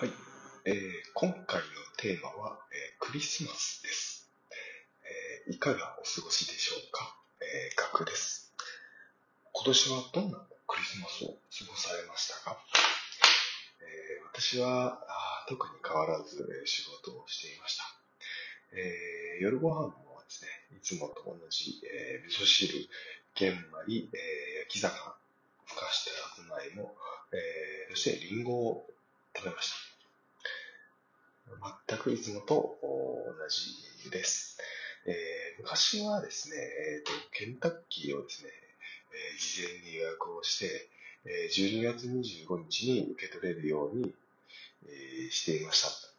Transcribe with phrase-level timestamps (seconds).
[0.00, 0.12] はい、
[0.64, 0.76] えー、
[1.12, 1.68] 今回の
[1.98, 4.32] テーマは、えー、クリスマスです、
[5.04, 7.14] えー、いかがお過ごしでしょうか、
[7.44, 8.54] えー、ガです。
[9.52, 12.56] 今年はどんなクリスマスを過ごされましたか、
[13.84, 17.84] えー、私はあ特に変わらず、え、仕事をしていました。
[18.72, 20.48] えー、夜ご飯もですね、
[20.78, 22.88] いつもと同じ、えー、味噌汁、
[23.34, 24.96] 玄米、えー、焼き魚、
[25.66, 26.96] ふかしたさつまいも、
[27.36, 28.86] えー、そしてリンゴを
[29.36, 29.79] 食べました。
[31.88, 34.58] 全くいつもと同じです。
[35.06, 38.50] えー、昔はですね、えーと、ケンタッキーをですね、
[39.12, 40.88] えー、事前に予約をして、
[41.24, 44.12] えー、12月25日に受け取れるように、
[44.86, 46.10] えー、していました。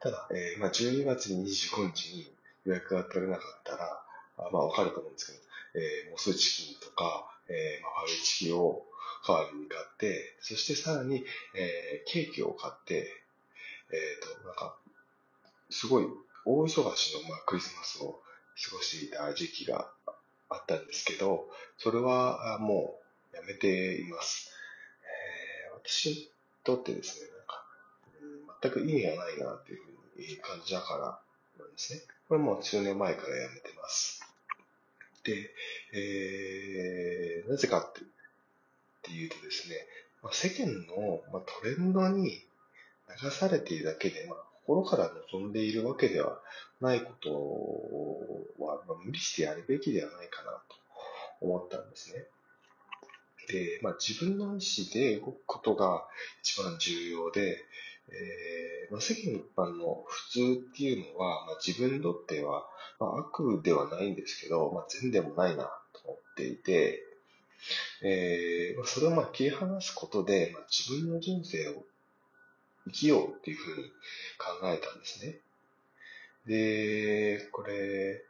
[0.00, 2.32] ただ、えーまあ、12月25日に
[2.64, 4.02] 予約が取れなかったら、
[4.38, 5.38] あまあ、わかると思うんですけど、
[5.74, 8.84] えー、モスチキンとか、えーまあ、ファミチキを
[9.26, 11.24] 代わりに買って、そしてさらに、
[11.54, 13.08] えー、ケーキを買って、
[13.92, 14.76] えっ、ー、と、なんか、
[15.70, 16.06] すごい
[16.44, 18.20] 大忙しの、まあ、クリスマスを
[18.70, 19.90] 過ごしていた時期が
[20.48, 22.98] あったんですけど、それはも
[23.32, 24.50] うやめています。
[25.02, 26.30] えー、私に
[26.64, 27.64] とってですね、なんか、
[28.62, 32.00] 全く意味がないなっていうふうに感じだからなんですね。
[32.28, 34.22] これもう数年前からやめてます。
[35.24, 35.50] で、
[35.92, 38.04] えー、なぜかってっ
[39.02, 39.76] ていうとですね、
[40.22, 42.42] まあ、世間の、まあ、トレンドに
[43.22, 46.40] 流されているだけで、まあ、心から望んでいるわけでは
[46.80, 50.60] ないことは、ま、無理してやるべきではないかなと
[51.40, 52.24] 思ったんですね。
[53.48, 54.58] で、まあ、自分の意思
[54.92, 56.04] で動くことが
[56.42, 57.64] 一番重要で、
[58.08, 62.66] えーまあ、世間一般の普通っていうのは、まあ、自分にとっては、
[62.98, 67.02] まあ、悪ではないんですけど、まあ、善でもないなと思っていて、
[68.02, 71.84] えー、それをまあ切り離すことで、まあ、自分の人生を
[72.86, 73.84] 生きようっていうふうに
[74.38, 75.38] 考えたんですね。
[76.46, 78.22] で、これ、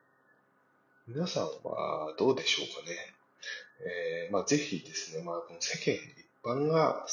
[1.08, 2.96] 皆さんはどうでしょうかね。
[3.80, 7.06] えー、まあ、ぜひですね、まあ、この世間一般が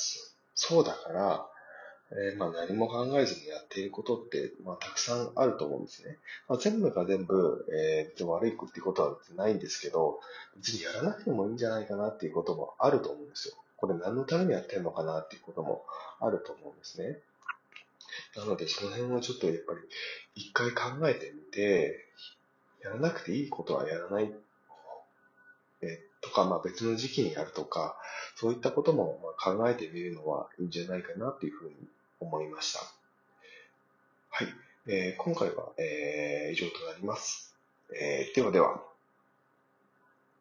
[0.55, 1.45] そうだから、
[2.11, 6.17] えー、まあ、何も考えずにやっていることって、まあ、たくさんあると思うんですね。
[6.47, 10.19] まあ、全部が全部、えー、別に悪いってことはないんですけど、
[10.55, 13.55] 別にやらなくてもいいんじゃないかなっていうこともあると思うんですよ。
[13.77, 15.83] これ何のためにやってるのかなっていうことも
[16.19, 17.19] あると思うんですね。
[18.35, 19.79] なので、その辺をちょっとやっぱり
[20.35, 22.09] 一回考えてみて、
[22.83, 24.33] やらなくていいことはやらない、
[25.81, 27.95] えとか、まあ別の時期にやるとか、
[28.35, 31.75] そういったことも考えてみるのはいいんじゃないかなっていうふうに
[32.19, 32.79] 思いました。
[34.29, 34.47] はい。
[34.87, 37.55] えー、今回は、えー、以上となります。
[37.95, 38.92] えー、ではでは。